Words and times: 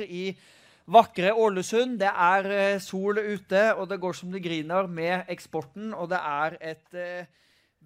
På 0.00 0.08
i 0.08 0.24
vakre 0.92 1.32
Ålesund. 1.34 1.98
Det 2.00 2.10
er 2.10 2.50
eh, 2.50 2.80
sol 2.82 3.18
ute, 3.18 3.62
og 3.76 3.88
det 3.90 4.00
går 4.02 4.16
som 4.18 4.32
det 4.32 4.42
griner 4.44 4.88
med 4.88 5.30
eksporten. 5.32 5.92
Og 5.94 6.10
det 6.12 6.20
er 6.20 6.58
et 6.72 6.98
eh, 6.98 7.30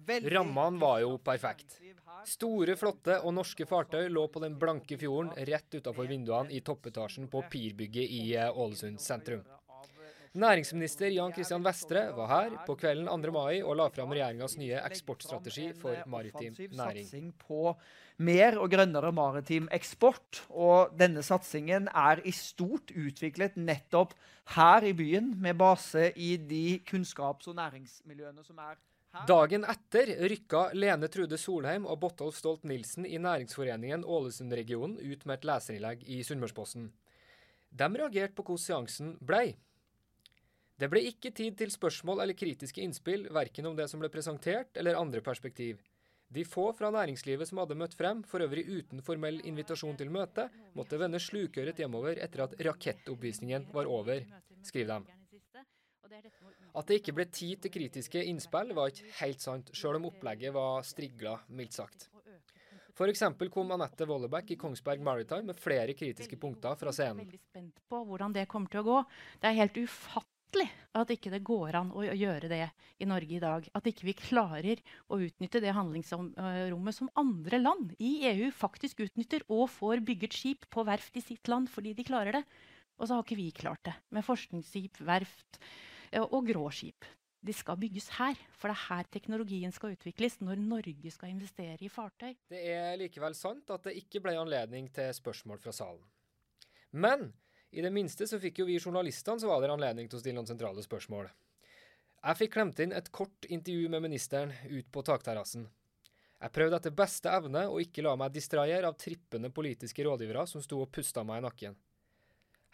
veldig 0.07 0.33
Rammene 0.37 0.81
var 0.81 1.01
jo 1.03 1.17
perfekt. 1.17 1.79
Store, 2.27 2.75
flotte 2.75 3.21
og 3.21 3.35
norske 3.37 3.67
fartøy 3.69 4.09
lå 4.11 4.25
på 4.31 4.41
den 4.43 4.57
blanke 4.59 4.97
fjorden 4.99 5.31
rett 5.47 5.77
utafor 5.77 6.09
vinduene 6.09 6.51
i 6.51 6.63
toppetasjen 6.65 7.29
på 7.31 7.43
Pirbygget 7.51 8.17
i 8.19 8.23
eh, 8.35 8.51
Ålesund 8.51 8.99
sentrum. 9.03 9.45
Næringsminister 10.37 11.09
Jan 11.09 11.31
Christian 11.33 11.63
Vestre 11.65 12.01
var 12.13 12.27
her 12.29 12.51
på 12.67 12.75
kvelden 12.77 13.07
2. 13.09 13.31
mai 13.33 13.63
og 13.63 13.73
la 13.79 13.87
fram 13.89 14.11
regjeringas 14.13 14.53
nye 14.59 14.83
eksportstrategi 14.85 15.71
for 15.73 15.97
maritim 16.05 16.53
næring. 16.77 17.07
Satsing 17.07 17.31
på 17.41 17.71
mer 18.21 18.59
og 18.61 18.69
grønnere 18.69 19.09
maritim 19.17 19.65
eksport. 19.73 20.43
Og 20.53 20.93
denne 20.99 21.25
satsingen 21.25 21.89
er 21.89 22.21
i 22.21 22.35
stort 22.37 22.93
utviklet 22.93 23.57
nettopp 23.57 24.13
her 24.53 24.85
i 24.85 24.93
byen, 24.93 25.33
med 25.41 25.57
base 25.57 26.11
i 26.13 26.35
de 26.37 26.79
kunnskaps- 26.85 27.49
og 27.49 27.57
næringsmiljøene 27.57 28.45
som 28.45 28.61
er. 28.61 28.77
Dagen 29.25 29.65
etter 29.65 30.13
rykka 30.29 30.67
Lene 30.77 31.09
Trude 31.09 31.41
Solheim 31.41 31.89
og 31.89 31.97
Botolf 32.03 32.37
Stolt-Nilsen 32.37 33.09
i 33.09 33.17
Næringsforeningen 33.17 34.05
Ålesund-regionen 34.05 34.99
ut 35.01 35.25
med 35.25 35.39
et 35.39 35.49
leserinnlegg 35.49 36.05
i 36.05 36.21
Sunnmørsposten. 36.21 36.91
De 37.73 37.87
reagerte 37.89 38.37
på 38.37 38.45
hvordan 38.45 38.61
seansen 38.61 39.17
blei. 39.17 39.55
Det 40.77 40.89
ble 40.93 41.01
ikke 41.09 41.31
tid 41.33 41.55
til 41.57 41.71
spørsmål 41.73 42.21
eller 42.21 42.37
kritiske 42.37 42.83
innspill, 42.85 43.25
verken 43.33 43.65
om 43.65 43.77
det 43.77 43.87
som 43.89 44.01
ble 44.01 44.11
presentert 44.13 44.77
eller 44.77 44.99
andre 44.99 45.23
perspektiv. 45.25 45.79
De 46.29 46.43
få 46.45 46.67
fra 46.75 46.91
næringslivet 46.93 47.47
som 47.49 47.61
hadde 47.61 47.77
møtt 47.79 47.95
frem, 47.97 48.21
for 48.27 48.43
øvrig 48.43 48.65
uten 48.67 49.01
formell 49.01 49.39
invitasjon 49.47 49.97
til 49.97 50.11
møte, 50.13 50.49
måtte 50.75 50.99
vende 50.99 51.21
slukøret 51.23 51.79
hjemover 51.81 52.19
etter 52.21 52.43
at 52.45 52.53
rakettoppvisningen 52.67 53.69
var 53.73 53.89
over, 53.89 54.21
skriver 54.67 55.07
de. 55.07 55.17
At 56.77 56.91
det 56.91 56.99
ikke 56.99 57.15
ble 57.15 57.25
tid 57.31 57.63
til 57.63 57.73
kritiske 57.73 58.21
innspill, 58.29 58.75
var 58.77 58.91
ikke 58.91 59.09
helt 59.23 59.41
sant, 59.41 59.73
sjøl 59.73 59.97
om 59.97 60.11
opplegget 60.11 60.53
var 60.53 60.85
strigla, 60.85 61.39
mildt 61.49 61.79
sagt. 61.79 62.09
F.eks. 62.97 63.23
kom 63.53 63.73
Anette 63.73 64.05
Wollebæk 64.09 64.53
i 64.53 64.61
Kongsberg 64.61 65.01
Maritime 65.05 65.49
med 65.49 65.57
flere 65.57 65.93
kritiske 65.97 66.37
punkter 66.37 66.77
fra 66.77 66.93
scenen. 66.93 67.25
veldig 67.25 67.41
spent 67.41 67.83
på 67.89 68.05
hvordan 68.09 68.33
det 68.33 68.47
kommer 68.49 68.73
til 68.73 68.81
å 68.81 68.87
gå. 68.87 69.03
Det 69.41 69.51
er 69.51 69.61
helt 69.63 69.77
ufattelig 69.77 70.36
at 70.97 71.11
ikke 71.13 71.31
det 71.33 71.43
går 71.45 71.75
an 71.79 71.91
å 71.95 72.03
gjøre 72.05 72.49
det 72.51 72.63
i 73.01 73.07
Norge 73.09 73.37
i 73.37 73.41
dag. 73.41 73.67
At 73.77 73.87
ikke 73.89 74.07
vi 74.07 74.15
klarer 74.17 74.81
å 75.11 75.19
utnytte 75.21 75.61
det 75.63 75.75
handlingsrommet 75.75 76.95
som 76.95 77.11
andre 77.19 77.59
land 77.61 77.93
i 77.99 78.27
EU 78.31 78.49
faktisk 78.55 79.03
utnytter, 79.05 79.45
og 79.49 79.69
får 79.73 80.01
bygget 80.07 80.37
skip 80.37 80.65
på 80.73 80.85
verft 80.87 81.17
i 81.17 81.25
sitt 81.25 81.47
land 81.51 81.69
fordi 81.71 81.93
de 81.97 82.07
klarer 82.07 82.39
det. 82.39 82.43
Og 82.97 83.05
så 83.05 83.17
har 83.17 83.25
ikke 83.25 83.37
vi 83.37 83.51
klart 83.53 83.83
det 83.85 83.93
med 84.15 84.25
forskningsskip, 84.25 85.01
verft 85.05 85.59
eh, 86.11 86.23
og 86.23 86.47
gråskip. 86.49 87.05
De 87.47 87.53
skal 87.53 87.77
bygges 87.79 88.09
her, 88.17 88.37
for 88.57 88.71
det 88.71 88.75
er 88.75 88.85
her 88.87 89.09
teknologien 89.13 89.71
skal 89.71 89.93
utvikles 89.93 90.39
når 90.41 90.57
Norge 90.57 91.11
skal 91.13 91.29
investere 91.29 91.77
i 91.85 91.91
fartøy. 91.93 92.33
Det 92.49 92.63
er 92.73 92.97
likevel 92.97 93.37
sant 93.37 93.69
at 93.71 93.85
det 93.85 93.99
ikke 94.01 94.23
ble 94.25 94.33
anledning 94.41 94.89
til 94.93 95.13
spørsmål 95.13 95.61
fra 95.61 95.75
salen. 95.75 96.01
Men 96.97 97.29
i 97.77 97.81
det 97.81 97.91
minste 97.93 98.25
så 98.25 98.39
fikk 98.41 98.63
jo 98.63 98.65
vi 98.65 98.79
journalistene 98.81 99.37
så 99.37 99.51
var 99.51 99.61
det 99.61 99.69
anledning 99.69 100.07
til 100.09 100.17
å 100.17 100.21
stille 100.23 100.39
noen 100.39 100.49
sentrale 100.49 100.81
spørsmål. 100.81 101.27
Jeg 102.25 102.39
fikk 102.39 102.55
klemt 102.55 102.79
inn 102.81 102.95
et 102.97 103.11
kort 103.13 103.45
intervju 103.45 103.91
med 103.93 104.01
ministeren 104.07 104.53
ut 104.65 104.87
på 104.91 105.03
takterrassen. 105.05 105.67
Jeg 106.41 106.53
prøvde 106.53 106.79
etter 106.79 106.95
beste 106.97 107.29
evne 107.33 107.67
å 107.69 107.77
ikke 107.81 108.01
la 108.05 108.15
meg 108.17 108.33
distrahere 108.33 108.89
av 108.89 108.97
trippende 108.97 109.51
politiske 109.53 110.05
rådgivere 110.05 110.47
som 110.49 110.63
sto 110.65 110.81
og 110.81 110.89
pusta 110.93 111.21
meg 111.25 111.43
i 111.43 111.45
nakken. 111.45 111.77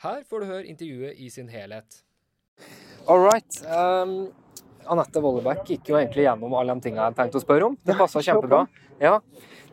Her 0.04 0.24
får 0.28 0.40
du 0.40 0.50
høre 0.50 0.72
intervjuet 0.72 1.20
i 1.20 1.30
sin 1.32 1.52
helhet. 1.52 2.00
All 3.08 3.20
right. 3.24 3.60
Um, 3.68 4.32
Anette 4.92 5.20
Wollebæk 5.24 5.62
gikk 5.72 5.84
jo 5.92 5.96
egentlig 6.00 6.24
gjennom 6.28 6.52
alle 6.60 6.74
de 6.76 6.82
tingene 6.88 7.06
jeg 7.10 7.18
tenkte 7.20 7.38
å 7.40 7.44
spørre 7.44 7.66
om. 7.70 7.76
Det 7.86 7.94
passa 8.00 8.20
kjempebra. 8.26 8.62
Ja. 9.02 9.16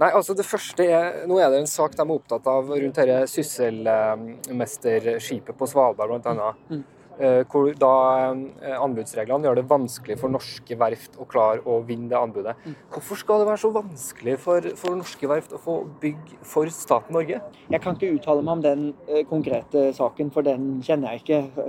Nei, 0.00 0.10
altså 0.16 0.32
det 0.36 0.46
første 0.48 0.82
er, 0.86 1.04
Nå 1.28 1.34
er 1.42 1.48
det 1.52 1.58
en 1.60 1.66
sak 1.68 1.90
de 1.96 2.02
er 2.02 2.14
opptatt 2.14 2.46
av 2.48 2.64
rundt 2.72 2.96
dette 2.96 3.26
sysselmesterskipet 3.34 5.54
på 5.58 5.64
Svalbard, 5.68 6.08
blant 6.14 6.26
annet. 6.32 6.54
Mm. 6.70 6.84
Eh, 7.20 7.42
Hvor 7.52 7.68
da 7.76 7.92
eh, 8.32 8.76
anbudsreglene 8.80 9.44
gjør 9.44 9.58
det 9.58 9.66
vanskelig 9.68 10.16
for 10.20 10.32
norske 10.32 10.76
verft 10.80 11.18
å 11.20 11.26
klare 11.28 11.60
å 11.68 11.80
vinne 11.84 12.08
det 12.08 12.16
anbudet. 12.16 12.54
Mm. 12.64 12.76
Hvorfor 12.94 13.20
skal 13.20 13.42
det 13.42 13.48
være 13.50 13.60
så 13.60 13.72
vanskelig 13.74 14.36
for, 14.40 14.68
for 14.80 14.96
norske 14.96 15.28
verft 15.28 15.52
å 15.52 15.60
få 15.60 15.76
bygg 16.00 16.32
for 16.48 16.70
staten 16.72 17.12
Norge? 17.16 17.42
Jeg 17.68 17.84
kan 17.84 17.98
ikke 17.98 18.14
uttale 18.16 18.44
meg 18.46 18.54
om 18.56 18.64
den 18.64 18.86
eh, 19.08 19.20
konkrete 19.28 19.90
saken, 19.96 20.32
for 20.32 20.46
den 20.46 20.78
kjenner 20.86 21.12
jeg 21.12 21.24
ikke. 21.24 21.66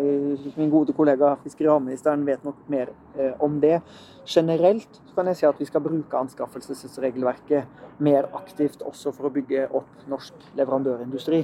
Min 0.55 0.71
gode 0.71 0.95
kollega 0.95 1.33
fiskeriministeren 1.43 2.23
vet 2.27 2.47
nok 2.47 2.63
mer 2.71 2.93
om 3.43 3.59
det. 3.59 3.81
Generelt 4.27 4.99
kan 5.15 5.27
jeg 5.27 5.37
si 5.39 5.45
at 5.47 5.59
vi 5.59 5.65
skal 5.65 5.81
bruke 5.81 6.17
anskaffelsesregelverket 6.17 8.01
mer 8.05 8.27
aktivt 8.37 8.83
også 8.85 9.11
for 9.15 9.27
å 9.27 9.33
bygge 9.33 9.65
opp 9.73 10.05
norsk 10.09 10.45
leverandørindustri. 10.59 11.41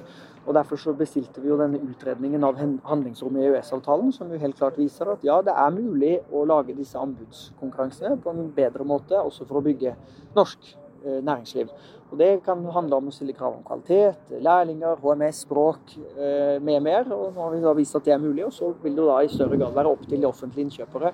Og 0.48 0.54
Derfor 0.56 0.80
så 0.80 0.94
bestilte 0.96 1.42
vi 1.44 1.50
jo 1.50 1.58
denne 1.60 1.82
utredningen 1.84 2.46
av 2.48 2.60
handlingsrommet 2.62 3.44
i 3.44 3.50
EØS-avtalen, 3.50 4.14
som 4.16 4.30
jo 4.32 4.40
helt 4.40 4.56
klart 4.58 4.78
viser 4.80 5.10
at 5.12 5.26
ja, 5.26 5.42
det 5.44 5.56
er 5.58 5.74
mulig 5.76 6.14
å 6.32 6.46
lage 6.48 6.78
disse 6.78 7.00
anbudskonkurransene 7.02 8.16
på 8.24 8.32
en 8.32 8.52
bedre 8.56 8.86
måte, 8.88 9.20
også 9.20 9.48
for 9.50 9.60
å 9.60 9.66
bygge 9.66 9.98
norsk 10.38 10.70
næringsliv. 11.04 11.70
Og 12.12 12.18
Det 12.18 12.30
kan 12.46 12.64
handle 12.72 12.96
om 13.02 13.10
å 13.10 13.12
stille 13.12 13.36
krav 13.36 13.58
om 13.58 13.64
kvalitet, 13.68 14.30
lærlinger, 14.44 15.00
HMS, 15.04 15.42
språk 15.44 15.98
eh, 15.98 16.56
med 16.64 16.80
mer. 16.86 17.10
Og 17.12 17.34
nå 17.36 17.44
har 17.44 17.52
vi 17.52 17.60
da 17.66 17.74
vist 17.76 17.98
at 18.00 18.08
det 18.08 18.16
er 18.16 18.24
mulig, 18.24 18.46
og 18.46 18.54
så 18.56 18.72
vil 18.84 18.96
det 18.96 19.08
da 19.10 19.18
i 19.20 19.32
større 19.32 19.60
grad 19.60 19.76
være 19.76 19.92
opp 19.92 20.06
til 20.08 20.24
de 20.24 20.30
offentlige 20.30 20.70
innkjøpere 20.70 21.12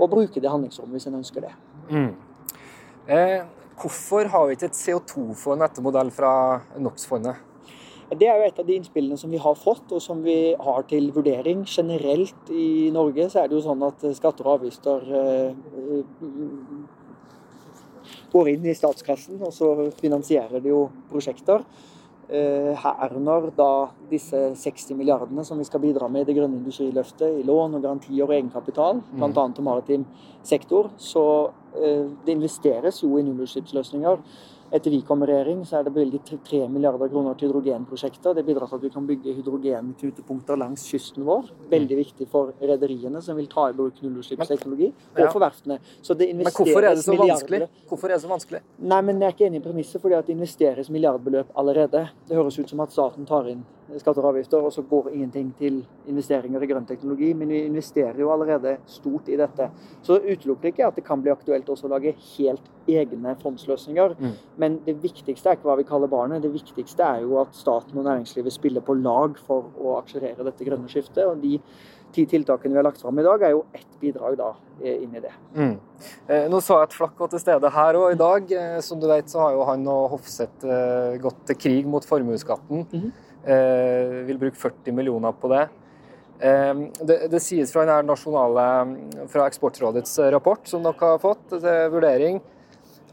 å 0.00 0.08
bruke 0.08 0.40
det 0.40 0.52
handlingsrommet 0.52 0.96
hvis 0.96 1.10
en 1.10 1.18
ønsker 1.20 1.44
det. 1.44 1.52
Eh, 3.10 3.44
hvorfor 3.82 4.32
har 4.32 4.48
vi 4.48 4.56
ikke 4.56 4.70
et 4.70 4.80
CO2-fond 4.80 5.66
etter 5.66 5.84
modell 5.84 6.12
fra 6.14 6.32
NOx-fondet? 6.80 7.46
Det 8.10 8.26
er 8.26 8.40
jo 8.40 8.46
et 8.48 8.56
av 8.58 8.66
de 8.66 8.74
innspillene 8.74 9.18
som 9.20 9.30
vi 9.30 9.38
har 9.38 9.54
fått, 9.54 9.92
og 9.94 10.00
som 10.02 10.24
vi 10.24 10.54
har 10.58 10.86
til 10.90 11.12
vurdering. 11.14 11.62
Generelt 11.68 12.48
i 12.50 12.88
Norge 12.94 13.28
så 13.30 13.44
er 13.44 13.50
det 13.50 13.58
jo 13.58 13.66
sånn 13.68 13.84
at 13.86 14.02
skatter 14.16 14.48
og 14.48 14.56
avgifter 14.56 15.04
eh, 15.20 15.52
går 18.32 18.52
inn 18.54 18.66
i 18.66 18.76
statskassen, 18.76 19.40
og 19.42 19.52
så 19.54 19.72
finansierer 20.00 20.62
de 20.62 20.72
jo 20.72 20.84
prosjekter. 21.10 21.64
Eh, 22.30 22.76
herunder 22.78 23.48
da 23.56 23.88
disse 24.06 24.38
60 24.54 24.94
milliardene 24.94 25.42
som 25.42 25.58
vi 25.58 25.64
skal 25.66 25.82
bidra 25.82 26.06
med 26.06 26.22
i 26.22 26.28
det 26.28 26.36
grønne 26.36 26.60
industriløftet, 26.60 27.40
i 27.40 27.46
lån 27.46 27.74
og 27.74 27.82
garantier 27.82 28.22
og 28.22 28.36
egenkapital, 28.36 29.00
bl.a. 29.16 29.46
til 29.56 29.66
maritim 29.66 30.04
sektor. 30.46 30.92
Så 30.94 31.24
eh, 31.74 32.06
det 32.26 32.36
investeres 32.36 33.02
jo 33.02 33.16
i 33.18 33.24
nullutslippsløsninger. 33.26 34.22
Etter 34.72 34.90
vi 34.90 35.00
kom 35.02 35.22
i 35.22 35.26
regjering, 35.26 35.64
så 35.66 35.80
er 35.80 35.86
det 35.86 35.90
bevilget 35.96 36.28
3 36.46 36.60
milliarder 36.70 37.08
kroner 37.10 37.34
til 37.34 37.50
hydrogenprosjekter. 37.50 38.36
Det 38.36 38.44
bidrar 38.46 38.70
til 38.70 38.78
at 38.78 38.84
vi 38.84 38.90
kan 38.94 39.08
bygge 39.08 39.32
hydrogenknutepunkter 39.40 40.60
langs 40.60 40.84
kysten 40.86 41.26
vår. 41.26 41.48
Veldig 41.72 41.98
viktig 41.98 42.28
for 42.30 42.52
rederiene 42.62 43.22
som 43.24 43.38
vil 43.40 43.48
ta 43.50 43.66
i 43.72 43.74
bruk 43.74 43.98
nullutslippsteknologi, 44.04 44.92
og 45.16 45.32
for 45.32 45.42
verftene. 45.42 45.80
Så 45.98 46.14
det 46.14 46.30
Men 46.36 46.46
hvorfor 46.46 46.86
er 46.86 46.94
det 46.94 47.02
så 47.02 47.18
vanskelig? 47.18 47.66
Hvorfor 47.88 48.08
er 48.08 48.14
det 48.14 48.22
så 48.22 48.30
vanskelig? 48.30 48.62
Nei, 48.78 49.00
men 49.02 49.18
jeg 49.18 49.26
er 49.26 49.34
ikke 49.34 49.50
enig 49.50 49.58
i 49.58 49.66
premisset, 49.66 50.00
fordi 50.00 50.14
at 50.14 50.26
det 50.26 50.38
investeres 50.38 50.90
milliardbeløp 50.90 51.50
allerede. 51.58 52.06
Det 52.28 52.38
høres 52.38 52.58
ut 52.58 52.70
som 52.70 52.86
at 52.86 52.94
staten 52.94 53.26
tar 53.26 53.50
inn 53.50 53.66
skatter 53.98 54.22
og 54.22 54.34
avgifter, 54.34 54.62
og 54.62 54.72
så 54.72 54.84
går 54.86 55.10
ingenting 55.10 55.50
til 55.58 55.80
investeringer 56.10 56.62
i 56.62 56.68
grønn 56.70 56.86
teknologi. 56.86 57.32
Men 57.34 57.50
vi 57.50 57.64
investerer 57.66 58.20
jo 58.20 58.30
allerede 58.32 58.76
stort 58.86 59.28
i 59.28 59.38
dette. 59.40 59.70
Så 60.06 60.20
utelukker 60.20 60.70
ikke 60.70 60.86
at 60.86 60.98
det 60.98 61.06
kan 61.06 61.22
bli 61.22 61.32
aktuelt 61.32 61.68
også 61.68 61.88
å 61.88 61.94
lage 61.94 62.14
helt 62.36 62.70
egne 62.98 63.36
fondsløsninger. 63.42 64.16
Men 64.58 64.80
det 64.86 64.96
viktigste 65.02 65.50
er 65.52 65.58
ikke 65.58 65.70
hva 65.70 65.78
vi 65.80 65.88
kaller 65.88 66.10
barnet. 66.10 66.42
Det 66.42 66.52
viktigste 66.54 67.06
er 67.06 67.22
jo 67.26 67.38
at 67.42 67.54
staten 67.56 67.98
og 67.98 68.06
næringslivet 68.08 68.52
spiller 68.52 68.84
på 68.84 68.98
lag 69.00 69.38
for 69.46 69.70
å 69.78 69.96
akselerere 70.00 70.46
dette 70.46 70.66
grønne 70.66 70.90
skiftet. 70.90 71.24
Og 71.26 71.40
de 71.42 71.58
ti 72.14 72.24
tiltakene 72.26 72.74
vi 72.74 72.80
har 72.80 72.86
lagt 72.86 73.02
fram 73.02 73.18
i 73.18 73.24
dag, 73.26 73.42
er 73.42 73.54
jo 73.54 73.64
ett 73.76 73.98
bidrag 74.00 74.36
da 74.40 74.50
eh, 74.82 75.02
inn 75.04 75.14
i 75.14 75.22
det. 75.22 75.32
Mm. 75.54 75.74
Nå 76.50 76.60
så 76.64 76.80
jeg 76.80 76.88
at 76.88 76.96
Flakk 76.96 77.18
var 77.22 77.30
til 77.32 77.42
stede 77.42 77.70
her 77.74 77.98
òg 78.00 78.14
i 78.14 78.20
dag. 78.20 78.54
Eh, 78.60 78.78
Som 78.84 79.00
du 79.02 79.08
vet, 79.10 79.28
så 79.30 79.44
har 79.44 79.56
jo 79.56 79.66
han 79.68 79.86
og 79.90 80.16
Hofseth 80.16 80.66
eh, 80.66 81.18
gått 81.22 81.44
til 81.50 81.58
krig 81.60 81.90
mot 81.90 82.06
formuesskatten. 82.06 82.86
Mm. 82.90 83.10
eh, 83.44 84.16
vil 84.28 84.40
bruke 84.40 84.58
40 84.58 84.96
millioner 84.96 85.36
på 85.38 85.52
det. 85.52 85.68
Eh, 86.40 86.82
det. 87.00 87.18
Det 87.30 87.42
sies 87.44 87.72
fra 87.72 87.86
den 87.88 88.10
nasjonale, 88.10 88.66
fra 89.30 89.46
Eksportrådets 89.50 90.18
rapport 90.34 90.66
som 90.66 90.82
dere 90.86 91.14
har 91.14 91.22
fått 91.22 91.46
til 91.52 91.68
vurdering, 91.94 92.40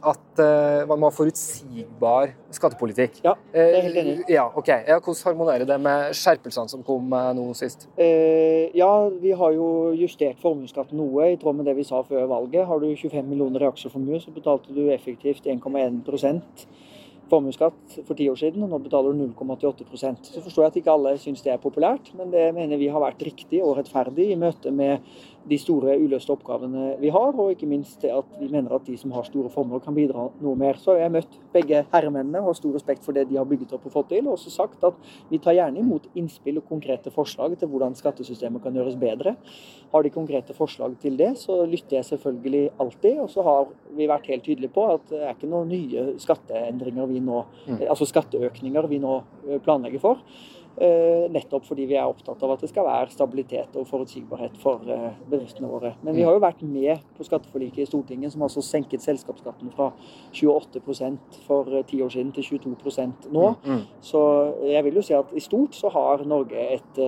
at 0.02 0.42
uh, 0.42 0.88
man 0.90 1.02
må 1.02 1.10
ha 1.10 1.16
forutsigbar 1.16 2.34
skattepolitikk. 2.54 3.20
Ja, 3.26 3.34
det 3.54 3.66
er 3.66 3.86
helt 3.88 4.02
enig. 4.02 4.16
Eh, 4.22 4.34
Ja, 4.38 4.48
ok. 4.50 4.70
Ja, 4.88 5.00
hvordan 5.00 5.24
harmonerer 5.30 5.66
det 5.70 5.80
med 5.82 6.18
skjerpelsene 6.18 6.72
som 6.72 6.84
kom 6.88 7.14
uh, 7.14 7.32
nå 7.38 7.48
sist? 7.58 7.88
Ja, 7.98 8.92
vi 9.22 9.32
har 9.40 9.56
jo 9.56 9.94
justert 9.98 10.42
formuesskatten 10.44 11.00
noe, 11.00 11.32
i 11.34 11.40
tråd 11.42 11.60
med 11.60 11.70
det 11.70 11.78
vi 11.80 11.88
sa 11.88 12.04
før 12.06 12.28
valget. 12.30 12.68
Har 12.68 12.84
du 12.84 12.90
25 12.92 13.24
millioner 13.26 13.66
i 13.66 13.72
aksjeformue, 13.72 14.22
så 14.24 14.34
betalte 14.36 14.76
du 14.76 14.86
effektivt 14.94 15.48
1,1% 15.48 16.68
formuesskatt 17.30 17.98
for 18.08 18.16
ti 18.18 18.28
år 18.32 18.40
siden, 18.40 18.64
og 18.64 18.72
nå 18.72 18.80
betaler 18.84 19.16
du 19.16 19.26
0,88% 19.28 20.32
Så 20.32 20.44
forstår 20.44 20.64
jeg 20.64 20.72
at 20.72 20.80
ikke 20.82 20.94
alle 20.94 21.16
syns 21.22 21.44
det 21.46 21.54
er 21.54 21.64
populært, 21.64 22.12
men 22.18 22.32
det 22.34 22.50
mener 22.56 22.80
vi 22.80 22.90
har 22.92 23.04
vært 23.04 23.24
riktig 23.28 23.62
og 23.64 23.78
rettferdig 23.80 24.32
i 24.32 24.40
møte 24.40 24.72
med 24.72 25.04
de 25.48 25.58
store 25.62 25.96
uløste 26.02 26.34
oppgavene 26.34 26.94
vi 27.02 27.12
har, 27.14 27.36
og 27.36 27.54
ikke 27.54 27.70
minst 27.70 28.02
det 28.04 28.12
at 28.14 28.34
vi 28.40 28.50
mener 28.52 28.74
at 28.76 28.86
de 28.88 28.98
som 29.00 29.14
har 29.16 29.28
store 29.28 29.52
formål, 29.54 29.82
kan 29.84 29.96
bidra 29.96 30.28
noe 30.44 30.56
mer. 30.60 30.80
Så 30.82 30.98
jeg 30.98 31.08
har 31.08 31.14
møtt 31.14 31.38
begge 31.54 31.84
herremennene 31.94 32.42
og 32.42 32.52
har 32.52 32.60
stor 32.60 32.76
respekt 32.76 33.06
for 33.06 33.16
det 33.16 33.28
de 33.30 33.40
har 33.40 33.48
bygget 33.48 33.74
opp 33.78 33.88
og 33.88 33.96
fått 33.96 34.12
til, 34.14 34.28
og 34.28 34.36
også 34.36 34.54
sagt 34.54 34.84
at 34.88 34.98
vi 35.32 35.40
tar 35.44 35.58
gjerne 35.58 35.82
imot 35.82 36.10
innspill 36.18 36.60
og 36.62 36.68
konkrete 36.70 37.14
forslag 37.14 37.56
til 37.60 37.72
hvordan 37.72 37.96
skattesystemet 37.98 38.64
kan 38.64 38.76
gjøres 38.76 39.00
bedre. 39.00 39.38
Har 39.94 40.04
de 40.04 40.12
konkrete 40.14 40.56
forslag 40.58 40.98
til 41.02 41.18
det, 41.20 41.34
så 41.40 41.62
lytter 41.66 42.00
jeg 42.00 42.10
selvfølgelig 42.12 42.66
alltid. 42.84 43.22
Og 43.24 43.32
så 43.32 43.46
har 43.48 43.72
vi 43.96 44.10
vært 44.10 44.28
helt 44.32 44.46
tydelige 44.48 44.74
på 44.76 44.86
at 44.92 45.08
det 45.12 45.24
er 45.24 45.34
ikke 45.36 45.52
noen 45.52 45.72
nye 45.72 46.20
skatteendringer 46.22 47.08
vi 47.10 47.24
nå, 47.24 47.42
altså 47.88 48.08
skatteøkninger 48.10 48.92
vi 48.92 49.02
nå 49.04 49.18
eh, 49.48 49.60
planlegger 49.64 50.04
for. 50.04 50.24
Eh, 50.78 51.26
Nettopp 51.34 51.64
fordi 51.66 51.88
vi 51.90 51.96
er 51.98 52.06
opptatt 52.06 52.44
av 52.46 52.52
at 52.54 52.62
det 52.62 52.68
skal 52.70 52.86
være 52.86 53.10
stabilitet 53.10 53.74
og 53.80 53.88
forutsigbarhet 53.90 54.60
for 54.62 54.84
eh, 54.94 55.16
bedriftene 55.26 55.70
våre. 55.72 55.96
Men 56.06 56.14
vi 56.14 56.22
har 56.22 56.36
jo 56.36 56.42
vært 56.44 56.60
med 56.62 57.02
på 57.18 57.26
skatteforliket 57.26 57.82
i 57.82 57.88
Stortinget, 57.90 58.36
som 58.36 58.44
altså 58.46 58.62
senket 58.62 59.02
selskapsskatten 59.02 59.72
fra 59.74 59.88
28% 60.38 61.40
for 61.48 61.72
eh, 61.74 61.86
ti 61.90 61.98
år 62.06 62.12
siden 62.14 62.30
til 62.36 62.46
22% 62.60 63.26
nå. 63.34 63.48
Så 64.06 64.22
jeg 64.70 64.84
vil 64.86 65.00
jo 65.00 65.06
si 65.08 65.16
at 65.18 65.32
i 65.34 65.42
stort 65.42 65.74
så 65.74 65.90
har 65.96 66.22
Norge 66.30 66.68
et 66.76 67.00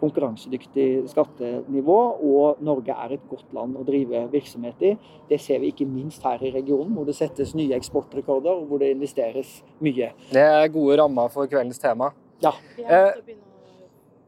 konkurransedyktig 0.00 0.86
skattenivå, 1.12 1.98
og 2.24 2.62
Norge 2.64 2.96
er 2.96 3.16
et 3.18 3.26
godt 3.28 3.52
land 3.56 3.76
å 3.76 3.84
drive 3.86 4.24
virksomhet 4.32 4.86
i. 4.88 4.94
Det 5.28 5.40
ser 5.42 5.60
vi 5.60 5.74
ikke 5.74 5.88
minst 5.88 6.24
her 6.24 6.40
i 6.40 6.54
regionen, 6.54 6.94
hvor 6.96 7.04
det 7.08 7.16
settes 7.18 7.52
nye 7.58 7.76
eksportrekorder, 7.76 8.56
og 8.56 8.72
hvor 8.72 8.80
det 8.80 8.94
investeres 8.94 9.58
mye. 9.84 10.14
Det 10.32 10.46
er 10.48 10.72
gode 10.72 10.96
rammer 11.02 11.28
for 11.34 11.50
kveldens 11.50 11.82
tema. 11.82 12.10
Ja, 12.40 12.52
Vi 12.76 12.82
Eh, 12.84 12.88
har 12.88 13.12
begynt 13.12 13.18
å 13.18 13.24
begynne 13.26 13.44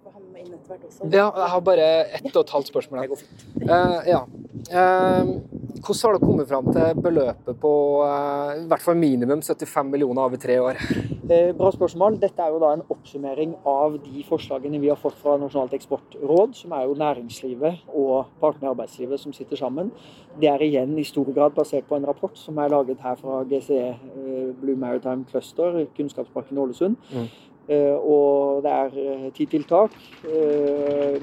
å 0.07 0.33
med 0.33 0.47
inn 0.47 0.55
etter 0.55 0.69
hvert 0.75 0.85
også. 0.89 1.11
Ja, 1.13 1.31
jeg 1.37 1.51
har 1.55 1.61
bare 1.61 1.87
ett 2.19 2.37
og 2.37 2.43
et 2.45 2.51
halvt 2.57 2.71
spørsmål. 2.73 3.01
det 3.01 3.09
går 3.09 3.17
fint. 3.17 3.45
Eh, 3.63 4.11
ja. 4.11 4.25
Eh, 4.71 5.25
hvordan 5.81 6.03
har 6.03 6.13
dere 6.13 6.27
kommet 6.27 6.49
fram 6.49 6.73
til 6.73 6.95
beløpet 7.03 7.61
på 7.61 7.73
eh, 8.05 8.65
i 8.65 8.67
hvert 8.69 8.83
fall 8.83 8.95
minimum 8.97 9.41
75 9.43 9.91
millioner 9.91 10.23
over 10.27 10.37
tre 10.37 10.59
år? 10.59 10.77
Eh, 11.31 11.53
Bra 11.55 11.71
spørsmål. 11.71 12.19
Dette 12.21 12.43
er 12.43 12.51
jo 12.51 12.59
da 12.59 12.73
en 12.75 12.83
oppsummering 12.91 13.55
av 13.65 13.93
de 14.03 14.25
forslagene 14.27 14.81
vi 14.83 14.89
har 14.91 14.97
fått 14.99 15.15
fra 15.15 15.37
Nasjonalt 15.39 15.73
eksportråd, 15.79 16.57
som 16.59 16.73
er 16.73 16.87
jo 16.89 16.95
næringslivet 16.99 17.79
og 17.95 18.27
partene 18.41 18.67
i 18.67 18.73
arbeidslivet 18.75 19.21
som 19.21 19.33
sitter 19.33 19.57
sammen. 19.57 19.93
Det 20.41 20.49
er 20.51 20.59
igjen 20.67 20.99
i 20.99 21.05
stor 21.07 21.25
grad 21.33 21.55
basert 21.55 21.87
på 21.89 21.95
en 21.97 22.05
rapport 22.07 22.37
som 22.37 22.59
er 22.59 22.69
laget 22.75 22.99
her 23.01 23.15
fra 23.15 23.45
GCE, 23.45 23.95
eh, 23.95 24.51
Blue 24.61 24.75
Maritime 24.77 25.25
Cluster, 25.31 25.87
Kunnskapsparken 25.97 26.59
Ålesund. 26.59 26.97
Eh, 27.15 27.29
og 27.71 28.65
det 28.65 28.73
er 28.73 28.99
eh, 28.99 29.27
ti 29.37 29.47
tiltak. 29.51 29.95
Eh, 30.27 31.21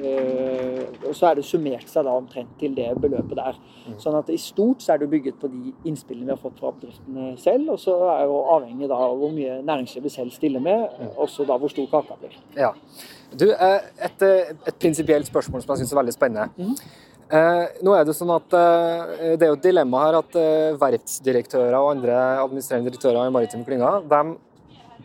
eh, 0.00 0.82
og 1.04 1.12
så 1.16 1.30
er 1.30 1.38
det 1.38 1.44
summert 1.46 1.88
seg 1.90 2.06
da 2.06 2.14
omtrent 2.16 2.54
til 2.60 2.74
det 2.76 2.88
beløpet 3.02 3.36
der. 3.36 3.58
Sånn 4.00 4.16
at 4.16 4.30
i 4.32 4.38
stort 4.40 4.84
så 4.84 4.94
er 4.94 5.02
det 5.02 5.10
bygget 5.12 5.36
på 5.40 5.50
de 5.52 5.74
innspillene 5.84 6.30
vi 6.30 6.34
har 6.34 6.40
fått 6.40 6.60
fra 6.62 6.72
bedriftene 6.72 7.34
selv. 7.40 7.74
Og 7.74 7.80
så 7.82 7.96
er 8.14 8.24
jo 8.30 8.40
avhengig 8.56 8.88
da 8.90 8.98
av 9.06 9.16
hvor 9.20 9.34
mye 9.34 9.60
næringslivet 9.66 10.16
selv 10.16 10.34
stiller 10.34 10.64
med, 10.64 10.86
også 11.20 11.46
da 11.48 11.58
hvor 11.60 11.72
stor 11.72 11.90
kaka 11.92 12.18
blir. 12.22 12.36
Ja. 12.56 12.72
Du, 13.34 13.50
eh, 13.50 13.80
et, 14.08 14.22
eh, 14.22 14.54
et 14.54 14.78
prinsipielt 14.80 15.28
spørsmål 15.28 15.64
som 15.64 15.74
jeg 15.74 15.84
syns 15.84 15.92
er 15.92 16.00
veldig 16.00 16.16
spennende. 16.16 16.70
Eh, 17.34 17.66
nå 17.82 17.94
er 17.96 18.04
Det 18.04 18.14
sånn 18.14 18.32
at 18.34 18.52
eh, 18.52 19.36
det 19.40 19.46
er 19.46 19.52
jo 19.52 19.56
et 19.56 19.64
dilemma 19.64 20.02
her 20.04 20.18
at 20.20 20.36
eh, 20.36 20.76
verftsdirektører 20.80 21.76
og 21.78 21.94
andre 21.94 22.18
administrerende 22.42 22.90
direktører 22.90 23.24
i 23.24 23.32
maritime 23.32 23.64
klynger 23.64 24.04
de 24.04 24.34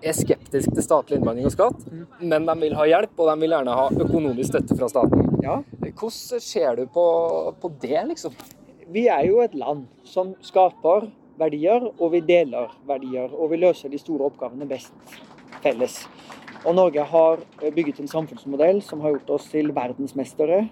er 0.01 0.15
skeptiske 0.15 0.73
til 0.75 0.85
statlig 0.85 1.19
innblanding 1.19 1.47
og 1.49 1.53
skatt, 1.55 1.83
men 2.21 2.47
de 2.47 2.55
vil 2.63 2.75
ha 2.79 2.87
hjelp, 2.87 3.13
og 3.17 3.31
de 3.31 3.35
vil 3.43 3.55
gjerne 3.55 3.77
ha 3.79 3.87
økonomisk 4.05 4.53
støtte 4.53 4.77
fra 4.79 4.89
staten. 4.91 5.25
Ja. 5.43 5.59
Hvordan 5.89 6.43
ser 6.43 6.79
du 6.79 6.85
på, 6.93 7.05
på 7.61 7.71
det, 7.81 7.99
liksom? 8.11 8.35
Vi 8.89 9.05
er 9.11 9.27
jo 9.27 9.41
et 9.43 9.55
land 9.57 9.85
som 10.07 10.33
skaper 10.45 11.09
verdier, 11.39 11.85
og 11.97 12.13
vi 12.13 12.23
deler 12.25 12.71
verdier. 12.89 13.31
Og 13.31 13.53
vi 13.53 13.61
løser 13.61 13.91
de 13.91 13.99
store 14.01 14.29
oppgavene 14.29 14.67
best 14.69 15.19
felles. 15.63 16.01
Og 16.65 16.75
Norge 16.75 17.03
har 17.11 17.43
bygget 17.61 18.01
en 18.01 18.11
samfunnsmodell 18.11 18.81
som 18.83 19.03
har 19.03 19.15
gjort 19.15 19.35
oss 19.37 19.47
til 19.51 19.71
verdensmestere 19.75 20.65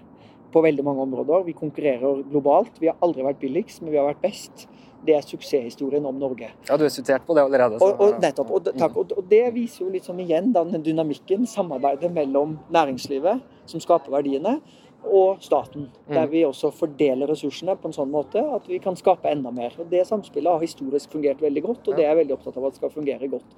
på 0.52 0.62
veldig 0.64 0.84
mange 0.84 1.04
områder. 1.06 1.46
Vi 1.46 1.56
konkurrerer 1.56 2.24
globalt. 2.28 2.80
Vi 2.80 2.90
har 2.90 2.98
aldri 3.04 3.24
vært 3.24 3.40
billigst, 3.40 3.82
men 3.82 3.94
vi 3.94 4.00
har 4.00 4.08
vært 4.10 4.24
best. 4.24 4.66
Det 5.06 5.14
er 5.14 5.22
suksesshistorien 5.22 6.04
om 6.08 6.18
Norge. 6.18 6.50
Ja, 6.68 6.76
Du 6.76 6.84
er 6.84 6.92
sitert 6.92 7.26
på 7.26 7.36
det 7.36 7.44
allerede. 7.46 7.78
Og, 7.80 8.00
og, 8.00 8.18
nettopp, 8.22 8.50
og, 8.50 8.72
takk, 8.78 8.96
og, 8.98 9.14
det 9.30 9.44
viser 9.54 9.86
jo 9.86 10.02
sånn 10.02 10.24
igjen 10.24 10.52
den 10.52 10.82
dynamikken, 10.82 11.46
samarbeidet 11.46 12.10
mellom 12.12 12.58
næringslivet, 12.74 13.44
som 13.68 13.80
skaper 13.80 14.12
verdiene, 14.18 14.58
og 15.04 15.38
staten. 15.40 15.86
Der 16.10 16.26
vi 16.26 16.42
også 16.44 16.72
fordeler 16.74 17.30
ressursene 17.30 17.76
på 17.78 17.88
en 17.88 17.94
sånn 17.94 18.10
måte 18.10 18.42
at 18.42 18.66
vi 18.68 18.80
kan 18.82 18.96
skape 18.98 19.30
enda 19.30 19.52
mer. 19.54 19.76
Og 19.78 19.86
Det 19.90 20.02
samspillet 20.06 20.50
har 20.50 20.64
historisk 20.64 21.14
fungert 21.14 21.40
veldig 21.40 21.62
godt, 21.62 21.88
og 21.88 21.96
det 21.96 22.04
er 22.04 22.12
jeg 22.12 22.24
veldig 22.24 22.36
opptatt 22.36 22.58
av 22.58 22.66
at 22.68 22.80
skal 22.80 22.90
fungere 22.90 23.30
godt 23.30 23.56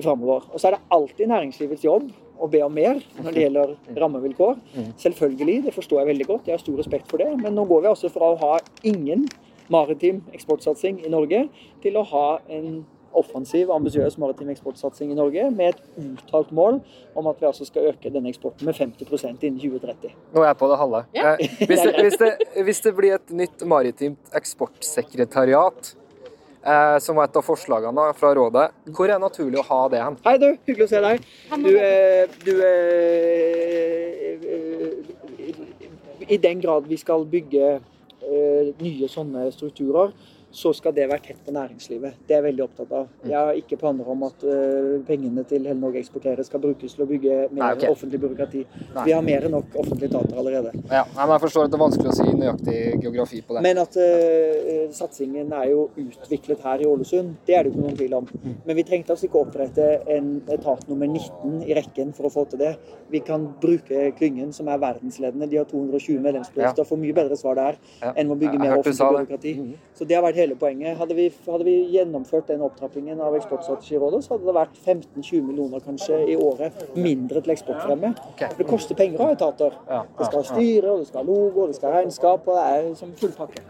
framover. 0.00 0.48
Og 0.52 0.60
så 0.60 0.70
er 0.70 0.76
det 0.76 0.82
alltid 0.96 1.30
næringslivets 1.30 1.84
jobb 1.84 2.10
å 2.40 2.48
be 2.48 2.62
om 2.64 2.72
mer 2.72 3.00
når 3.20 3.36
det 3.36 3.44
gjelder 3.44 3.74
rammevilkår. 4.00 4.58
Selvfølgelig, 5.02 5.58
det 5.66 5.74
forstår 5.76 6.02
jeg 6.02 6.10
veldig 6.14 6.28
godt, 6.30 6.48
jeg 6.48 6.56
har 6.56 6.62
stor 6.62 6.80
respekt 6.80 7.10
for 7.10 7.22
det. 7.22 7.28
Men 7.42 7.56
nå 7.58 7.66
går 7.68 7.84
vi 7.84 7.92
altså 7.92 8.12
fra 8.12 8.32
å 8.32 8.40
ha 8.40 8.54
ingen 8.88 9.26
maritim 9.70 10.22
eksportsatsing 10.34 11.04
i 11.06 11.10
Norge 11.12 11.44
til 11.82 11.96
å 11.96 12.02
ha 12.10 12.26
en 12.50 12.82
offensiv, 13.16 13.70
ambisiøs 13.74 14.18
maritim 14.22 14.50
eksportsatsing 14.52 15.10
i 15.10 15.16
Norge 15.18 15.48
med 15.50 15.72
et 15.74 15.80
uttalt 15.98 16.52
mål 16.54 16.76
om 17.18 17.26
at 17.30 17.40
vi 17.42 17.46
altså 17.48 17.64
skal 17.66 17.88
øke 17.90 18.10
denne 18.14 18.30
eksporten 18.30 18.66
med 18.68 18.74
50% 18.78 19.42
innen 19.48 19.58
2030. 19.58 20.12
Nå 20.34 20.44
er 20.44 20.52
jeg 20.52 20.58
på 20.60 20.68
det 20.70 20.78
halve. 20.78 21.00
Eh, 21.18 21.36
Hvis, 21.66 21.80
det, 21.82 21.94
hvis, 21.98 22.18
det, 22.20 22.30
hvis 22.68 22.80
det 22.86 22.92
blir 23.00 23.16
et 23.18 23.32
nytt 23.34 23.64
maritimt 23.66 24.36
eksportsekretariat, 24.38 25.90
eh, 26.62 26.98
som 27.02 27.18
var 27.18 27.26
et 27.26 27.36
av 27.40 27.46
forslagene 27.50 28.06
fra 28.14 28.30
rådet, 28.38 28.68
hvor 28.94 29.08
er 29.10 29.16
det 29.18 29.26
naturlig 29.26 29.58
å 29.58 29.66
ha 29.72 29.80
det 29.90 30.04
hen? 30.04 30.18
Hei, 30.26 30.36
du. 30.38 30.48
Hyggelig 30.70 30.86
å 30.86 30.92
se 30.94 31.00
deg. 31.08 31.16
Du, 31.66 31.70
eh, 31.74 32.24
du 32.46 32.52
eh, 32.62 34.38
I 36.30 36.38
den 36.38 36.60
grad 36.62 36.86
vi 36.86 36.96
skal 37.00 37.24
bygge 37.26 37.80
nye 38.80 39.08
sånne 39.10 39.48
strukturer, 39.54 40.14
så 40.50 40.72
skal 40.74 40.94
det 40.94 41.06
være 41.06 41.22
tett 41.28 41.42
på 41.46 41.52
næringslivet. 41.54 42.16
Det 42.26 42.34
er 42.34 42.40
jeg 42.40 42.46
veldig 42.48 42.64
opptatt 42.64 42.92
av. 42.98 43.08
Jeg 43.22 43.36
har 43.38 43.58
ikke 43.58 43.78
planer 43.78 44.08
om 44.10 44.24
at 44.26 44.42
uh, 44.42 44.96
pengene 45.06 45.44
til 45.46 45.62
Hele 45.68 45.78
Norge 45.78 46.00
eksporterer 46.02 46.42
skal 46.46 46.62
brukes 46.64 46.96
til 46.96 47.04
å 47.04 47.08
bygge 47.10 47.36
mer 47.52 47.60
Nei, 47.60 47.68
okay. 47.76 47.92
offentlig 47.94 48.20
byråkrati. 48.24 48.62
Nei. 48.96 49.04
Vi 49.06 49.14
har 49.14 49.22
mer 49.26 49.46
enn 49.46 49.54
nok 49.54 49.76
offentlige 49.78 50.10
etater 50.10 50.40
allerede. 50.42 50.72
Ja, 50.90 51.04
men 51.14 51.34
Jeg 51.36 51.44
forstår 51.44 51.68
at 51.68 51.74
det 51.74 51.78
er 51.78 51.84
vanskelig 51.84 52.10
å 52.10 52.16
si 52.18 52.26
nøyaktig 52.40 52.78
geografi 53.04 53.42
på 53.46 53.56
det. 53.56 53.62
Men 53.68 53.82
at 53.84 53.98
uh, 54.02 54.80
satsingen 54.96 55.54
er 55.60 55.68
jo 55.70 55.86
utviklet 56.02 56.66
her 56.66 56.82
i 56.82 56.90
Ålesund, 56.90 57.36
det 57.46 57.56
er 57.56 57.66
det 57.66 57.74
ikke 57.74 57.84
noen 57.86 58.00
tvil 58.02 58.18
om. 58.18 58.28
Men 58.66 58.80
vi 58.80 58.86
trengte 58.90 59.14
altså 59.14 59.30
ikke 59.30 59.44
opprette 59.44 59.88
en 60.10 60.32
etat 60.50 60.82
nummer 60.90 61.06
19 61.06 61.62
i 61.68 61.78
rekken 61.78 62.10
for 62.16 62.26
å 62.26 62.32
få 62.34 62.46
til 62.50 62.64
det. 62.64 62.74
Vi 63.10 63.22
kan 63.26 63.46
bruke 63.62 64.10
klyngen, 64.18 64.50
som 64.56 64.68
er 64.70 64.82
verdensledende. 64.82 65.46
De 65.50 65.62
har 65.62 65.70
220 65.70 66.18
medlemsbedrifter. 66.26 66.86
Får 66.90 67.00
mye 67.00 67.14
bedre 67.14 67.38
svar 67.38 67.58
der 67.58 67.78
enn 68.14 68.30
å 68.30 68.38
bygge 68.38 68.58
mer 68.58 68.78
offentlig 68.78 68.98
byråkrati. 68.98 69.54
Mhm. 69.60 69.72
Så 69.94 70.06
det 70.08 70.16
har 70.18 70.24
vært 70.24 70.39
hele 70.40 70.56
poenget. 70.58 70.96
Hadde 70.98 71.16
vi, 71.16 71.26
hadde 71.46 71.66
vi 71.66 71.74
gjennomført 71.94 72.50
den 72.50 72.64
opptrappingen 72.66 73.20
av 73.22 73.36
Eksportstrategirådet, 73.38 74.22
så 74.24 74.34
hadde 74.34 74.48
det 74.48 74.56
vært 74.56 74.78
15-20 74.82 75.46
millioner 75.46 75.84
kanskje 75.84 76.18
i 76.32 76.36
året 76.40 76.82
mindre 76.96 77.42
til 77.44 77.54
eksportfremme. 77.54 78.12
For 78.40 78.60
det 78.60 78.68
koster 78.68 78.98
penger 78.98 79.22
å 79.22 79.30
ha 79.30 79.36
etater. 79.36 79.76
Det 79.86 80.28
skal 80.28 80.38
ha 80.38 80.46
styre, 80.50 80.94
og 80.94 81.02
det 81.02 81.10
skal 81.10 81.22
ha 81.22 81.26
logo, 81.28 81.64
og 81.64 81.72
det 81.72 81.78
skal 81.78 81.92
ha 81.92 82.00
regnskap, 82.00 82.48
og 82.48 82.60
det 82.60 82.68
er 82.76 82.94
som 83.00 83.12
full 83.20 83.34
pakke. 83.36 83.64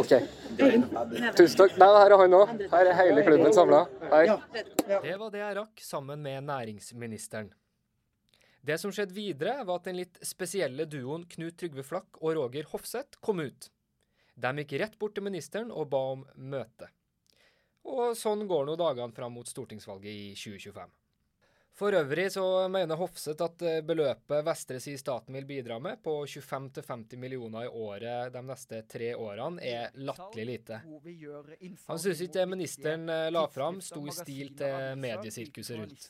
OK. 0.00 0.14
Tusen 0.58 1.58
takk. 1.58 1.76
Nei, 1.80 1.90
her 1.98 2.14
er 2.14 2.24
han 2.24 2.38
òg. 2.38 2.54
Her 2.70 2.92
er 2.92 2.98
hele 3.02 3.26
klubben 3.26 3.54
samla. 3.56 3.84
Hei. 4.12 4.24
Det 4.86 5.18
var 5.18 5.28
det 5.32 5.44
jeg 5.44 5.60
rakk 5.60 5.84
sammen 5.84 6.24
med 6.24 6.48
næringsministeren. 6.48 7.52
Det 8.64 8.78
som 8.80 8.92
skjedde 8.94 9.12
videre, 9.12 9.58
var 9.68 9.76
at 9.80 9.88
den 9.90 9.98
litt 9.98 10.20
spesielle 10.24 10.86
duoen 10.88 11.26
Knut 11.28 11.58
Trygve 11.60 11.84
Flakk 11.84 12.16
og 12.22 12.38
Roger 12.38 12.64
Hofseth 12.70 13.20
kom 13.24 13.42
ut. 13.44 13.68
De 14.34 14.52
gikk 14.60 14.76
rett 14.82 14.98
bort 14.98 15.14
til 15.16 15.26
ministeren 15.26 15.70
og 15.70 15.88
ba 15.92 16.02
om 16.16 16.26
møte. 16.36 16.90
Og 17.84 18.16
sånn 18.16 18.46
går 18.48 18.66
nå 18.66 18.76
dagene 18.80 19.14
fram 19.14 19.34
mot 19.36 19.48
stortingsvalget 19.48 20.12
i 20.12 20.28
2025. 20.38 20.92
For 21.74 21.90
øvrig 21.98 22.28
så 22.30 22.44
mener 22.70 22.94
Hofseth 22.94 23.42
at 23.42 23.62
eh, 23.66 23.80
beløpet 23.82 24.44
Vestre 24.46 24.78
sier 24.82 24.98
staten 25.00 25.34
vil 25.34 25.46
bidra 25.48 25.80
med, 25.82 25.98
på 26.04 26.20
25-50 26.22 27.18
millioner 27.18 27.66
i 27.66 27.72
året 27.82 28.30
de 28.34 28.42
neste 28.46 28.84
tre 28.86 29.08
årene, 29.18 29.58
er 29.58 29.96
latterlig 30.06 30.44
lite. 30.52 30.78
Han 31.88 31.98
syns 31.98 32.22
ikke 32.22 32.36
det 32.38 32.46
ministeren 32.52 33.10
eh, 33.10 33.26
la 33.34 33.42
fram, 33.50 33.82
sto 33.82 34.04
i 34.06 34.14
stil 34.14 34.54
til 34.60 34.94
mediesirkuset 35.02 35.80
rundt. 35.80 36.06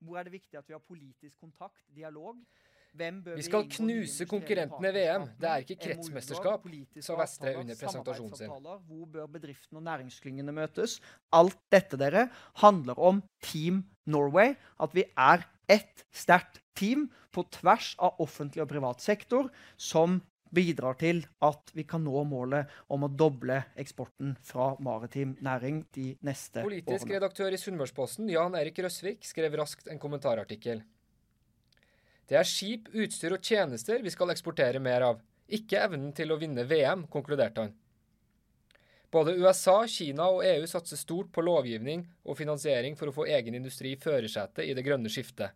Hvor 0.00 0.20
er 0.20 0.28
det 0.28 0.32
viktig 0.32 0.58
at 0.62 0.68
vi 0.68 0.76
har 0.78 0.84
politisk 0.84 1.36
kontakt, 1.40 1.84
dialog? 1.92 2.40
Vi 2.96 3.46
skal 3.46 3.66
knuse 3.76 4.26
konkurrentene 4.28 4.90
i 4.90 4.94
VM. 4.96 5.26
Det 5.40 5.50
er 5.50 5.64
ikke 5.64 5.78
kretsmesterskap, 5.84 6.68
sa 7.04 7.18
Vestre 7.20 7.56
under 7.60 7.78
presentasjonen 7.78 8.38
sin. 8.38 8.54
Hvor 8.56 9.10
bør 9.16 9.26
bedriftene 9.36 9.82
og 9.82 9.86
næringsklyngene 9.88 10.54
møtes? 10.56 10.98
Alt 11.36 11.58
dette 11.72 11.98
dere 12.00 12.28
handler 12.62 12.98
om 12.98 13.20
Team 13.44 13.84
Norway. 14.06 14.54
At 14.80 14.96
vi 14.96 15.06
er 15.16 15.44
ett 15.68 16.06
sterkt 16.14 16.62
team 16.78 17.08
på 17.34 17.44
tvers 17.52 17.94
av 18.02 18.20
offentlig 18.22 18.64
og 18.64 18.70
privat 18.72 19.04
sektor 19.04 19.50
som 19.76 20.20
bidrar 20.56 20.96
til 21.00 21.22
at 21.44 21.72
vi 21.76 21.84
kan 21.88 22.04
nå 22.06 22.22
målet 22.28 22.70
om 22.92 23.04
å 23.04 23.10
doble 23.10 23.58
eksporten 23.80 24.36
fra 24.46 24.72
maritim 24.82 25.34
næring 25.44 25.82
de 25.96 26.12
neste 26.24 26.62
Politisk 26.64 27.02
årene. 27.02 27.16
redaktør 27.16 27.52
i 27.52 27.60
Sunnmørsposten, 27.60 28.30
Jan 28.32 28.54
Erik 28.58 28.78
Røsvik, 28.84 29.26
skrev 29.26 29.58
raskt 29.58 29.90
en 29.92 30.00
kommentarartikkel. 30.02 30.84
Det 32.26 32.38
er 32.38 32.48
skip, 32.48 32.88
utstyr 32.90 33.36
og 33.36 33.42
tjenester 33.44 34.02
vi 34.02 34.10
skal 34.10 34.32
eksportere 34.32 34.82
mer 34.82 35.04
av, 35.06 35.20
ikke 35.46 35.78
evnen 35.84 36.10
til 36.14 36.32
å 36.34 36.38
vinne 36.40 36.64
VM, 36.66 37.04
konkluderte 37.10 37.66
han. 37.66 37.74
Både 39.14 39.36
USA, 39.38 39.84
Kina 39.86 40.26
og 40.34 40.42
EU 40.44 40.66
satser 40.66 40.98
stort 40.98 41.30
på 41.32 41.44
lovgivning 41.46 42.02
og 42.26 42.36
finansiering 42.40 42.98
for 42.98 43.08
å 43.08 43.14
få 43.14 43.28
egen 43.30 43.54
industri 43.54 43.94
i 43.94 44.00
førersetet 44.02 44.66
i 44.66 44.74
det 44.74 44.82
grønne 44.84 45.12
skiftet. 45.12 45.54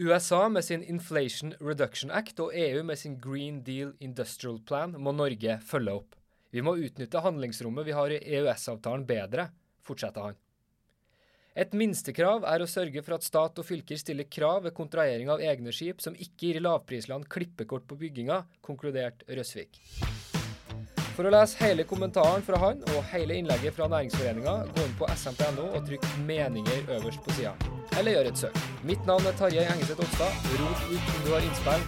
USA 0.00 0.46
med 0.48 0.64
sin 0.64 0.84
Inflation 0.84 1.54
Reduction 1.60 2.12
Act 2.12 2.38
og 2.40 2.54
EU 2.56 2.84
med 2.84 3.00
sin 3.00 3.18
Green 3.20 3.62
Deal 3.64 3.90
Industrial 4.00 4.60
Plan 4.64 4.94
må 4.96 5.12
Norge 5.12 5.58
følge 5.66 5.96
opp. 6.02 6.14
Vi 6.52 6.62
må 6.64 6.76
utnytte 6.76 7.24
handlingsrommet 7.24 7.88
vi 7.88 7.96
har 7.96 8.12
i 8.12 8.20
EØS-avtalen 8.38 9.04
bedre, 9.08 9.50
fortsetter 9.84 10.30
han. 10.30 10.38
Et 11.60 11.74
minstekrav 11.76 12.46
er 12.48 12.62
å 12.64 12.68
sørge 12.70 13.02
for 13.04 13.18
at 13.18 13.26
stat 13.26 13.58
og 13.60 13.66
fylker 13.68 13.98
stiller 14.00 14.24
krav 14.32 14.62
ved 14.64 14.72
kontrahering 14.72 15.28
av 15.28 15.42
egne 15.44 15.74
skip 15.76 16.00
som 16.00 16.16
ikke 16.16 16.46
gir 16.46 16.60
lavprisland 16.64 17.26
klippekort 17.28 17.84
på 17.90 17.98
bygginga, 18.00 18.38
konkludert 18.64 19.26
Røsvik. 19.28 19.76
For 21.18 21.28
å 21.28 21.34
lese 21.34 21.60
hele 21.60 21.84
kommentaren 21.84 22.40
fra 22.46 22.56
han 22.62 22.80
og 22.94 23.04
hele 23.12 23.36
innlegget 23.42 23.76
fra 23.76 23.90
Næringsforeninga, 23.92 24.56
gå 24.72 24.86
inn 24.86 24.96
på 24.96 25.10
smp.no 25.12 25.66
og 25.74 25.84
trykk 25.84 26.06
'meninger' 26.24 26.88
øverst 26.96 27.20
på 27.26 27.36
sida. 27.36 27.52
Eller 27.98 28.16
gjør 28.16 28.30
et 28.30 28.44
søk. 28.46 28.60
Mitt 28.80 29.04
navn 29.04 29.28
er 29.28 29.36
Tarjei 29.36 29.66
Engeseth 29.68 30.00
Ofstad. 30.00 30.32
Rop 30.62 30.86
ut 30.88 31.16
om 31.16 31.24
du 31.26 31.34
har 31.34 31.44
innspill. 31.44 31.84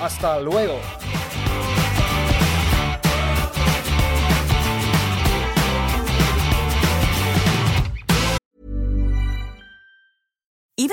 Hasta 0.00 0.40
luego! 0.40 0.80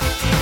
Thank 0.00 0.34
you 0.34 0.39